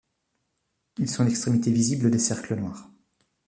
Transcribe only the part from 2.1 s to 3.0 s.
cercles noirs.